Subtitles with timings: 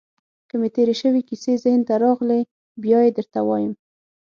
[0.49, 2.41] که مې تېرې شوې کیسې ذهن ته راغلې،
[2.83, 3.73] بیا يې درته وایم.